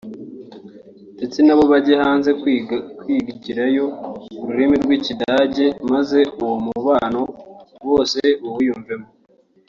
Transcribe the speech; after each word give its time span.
ndetse 1.17 1.39
nabo 1.41 1.63
bajye 1.71 1.93
hanze 2.03 2.29
kwigirayo 2.99 3.85
ururimi 4.41 4.75
rw’ikidage 4.83 5.65
maze 5.91 6.19
uwo 6.41 6.55
mubano 6.65 7.21
bose 7.87 8.19
bawiyumvemo 8.43 9.07